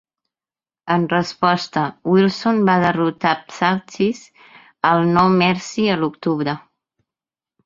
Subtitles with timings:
[0.93, 4.23] En resposta, Wilson va derrotar Psaltis
[4.93, 6.59] al No Mercy a l'octubre.